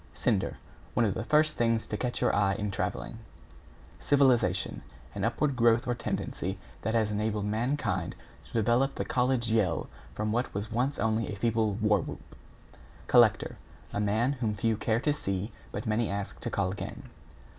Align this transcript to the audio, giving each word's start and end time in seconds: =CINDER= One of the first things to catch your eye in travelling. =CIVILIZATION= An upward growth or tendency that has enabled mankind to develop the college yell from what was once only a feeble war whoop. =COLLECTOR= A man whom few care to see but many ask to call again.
=CINDER= 0.15 0.57
One 0.95 1.05
of 1.05 1.13
the 1.13 1.23
first 1.23 1.57
things 1.57 1.85
to 1.85 1.95
catch 1.95 2.21
your 2.21 2.35
eye 2.35 2.55
in 2.55 2.71
travelling. 2.71 3.19
=CIVILIZATION= 3.99 4.81
An 5.13 5.23
upward 5.23 5.55
growth 5.55 5.87
or 5.87 5.93
tendency 5.93 6.57
that 6.81 6.95
has 6.95 7.11
enabled 7.11 7.45
mankind 7.45 8.15
to 8.45 8.53
develop 8.53 8.95
the 8.95 9.05
college 9.05 9.51
yell 9.51 9.89
from 10.15 10.31
what 10.31 10.51
was 10.55 10.71
once 10.71 10.97
only 10.97 11.31
a 11.31 11.35
feeble 11.37 11.73
war 11.75 11.99
whoop. 12.01 12.35
=COLLECTOR= 13.05 13.57
A 13.93 13.99
man 13.99 14.31
whom 14.41 14.55
few 14.55 14.75
care 14.75 14.99
to 14.99 15.13
see 15.13 15.51
but 15.71 15.85
many 15.85 16.09
ask 16.09 16.39
to 16.41 16.49
call 16.49 16.71
again. 16.71 17.03